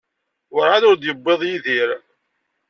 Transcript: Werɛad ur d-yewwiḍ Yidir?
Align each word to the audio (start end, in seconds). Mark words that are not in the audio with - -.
Werɛad 0.53 0.83
ur 0.89 0.97
d-yewwiḍ 0.97 1.41
Yidir? 1.49 1.89